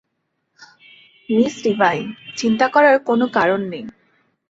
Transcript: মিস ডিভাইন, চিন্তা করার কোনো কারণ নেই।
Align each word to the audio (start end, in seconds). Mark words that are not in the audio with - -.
মিস 1.29 1.53
ডিভাইন, 1.63 2.05
চিন্তা 2.37 2.65
করার 2.67 2.95
কোনো 2.99 3.25
কারণ 3.27 3.61
নেই। 3.69 3.83